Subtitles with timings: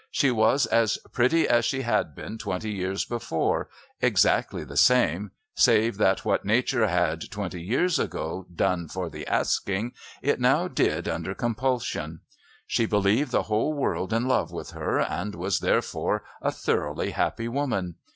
[0.09, 3.69] She was as pretty as she had been twenty years before,
[4.01, 9.91] exactly the same, save that what nature had, twenty years ago, done for the asking,
[10.23, 12.21] it now did under compulsion.
[12.65, 17.47] She believed the whole world in love with her and was therefore a thoroughly happy
[17.47, 17.93] woman.